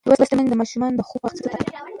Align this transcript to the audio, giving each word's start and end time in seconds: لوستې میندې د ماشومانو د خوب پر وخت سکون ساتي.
لوستې 0.09 0.35
میندې 0.37 0.51
د 0.51 0.55
ماشومانو 0.61 0.97
د 0.97 1.01
خوب 1.07 1.19
پر 1.21 1.25
وخت 1.25 1.37
سکون 1.37 1.49
ساتي. 1.51 1.71